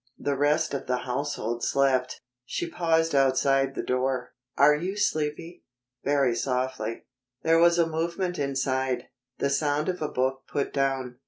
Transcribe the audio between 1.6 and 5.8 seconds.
slept. She paused outside the door. "Are you sleepy?"